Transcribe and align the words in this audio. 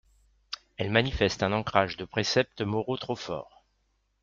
Elle 0.77 0.89
manifeste 0.89 1.43
un 1.43 1.53
ancrage 1.53 1.95
de 1.95 2.05
préceptes 2.05 2.61
moraux 2.63 2.97
trop 2.97 3.15
fort 3.15 3.63